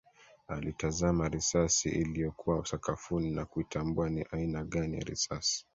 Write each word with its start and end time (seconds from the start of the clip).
Aliitazama 0.47 1.29
risasi 1.29 1.89
iliyokuwa 1.89 2.65
sakafuni 2.65 3.31
na 3.31 3.45
kuitambua 3.45 4.09
ni 4.09 4.25
aina 4.31 4.63
gani 4.63 4.97
ya 4.97 5.03
risasi 5.03 5.67